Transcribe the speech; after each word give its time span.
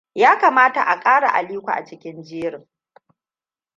Ya 0.15 0.37
kamata 0.37 0.81
a 0.87 0.99
kara 0.99 1.33
Aliko 1.33 1.71
a 1.71 1.85
cikin 1.85 2.23
jerin. 2.23 2.67